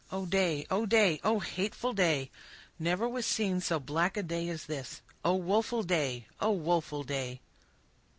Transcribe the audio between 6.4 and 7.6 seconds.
woful day!